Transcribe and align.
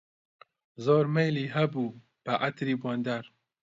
زۆر 0.85 1.03
مەیلی 1.15 1.53
هەبوو 1.55 1.95
بە 2.23 2.33
عەتری 2.43 2.75
بۆندار 2.81 3.25